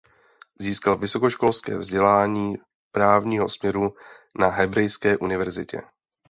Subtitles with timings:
[0.59, 2.57] Získal vysokoškolské vzdělání
[2.91, 3.93] právního směru
[4.35, 5.81] na Hebrejské univerzitě.